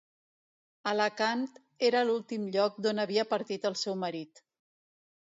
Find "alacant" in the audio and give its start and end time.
0.91-1.43